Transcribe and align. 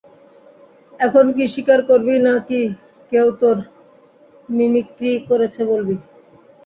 এখন 0.99 1.25
কি 1.35 1.43
স্বীকার 1.53 1.79
করবি 1.89 2.15
না-কি 2.25 2.61
কেউ 3.11 3.27
তোর 3.41 3.57
মিমিক্রি 4.49 5.11
করেছে 5.29 5.61
বলবি? 5.71 5.95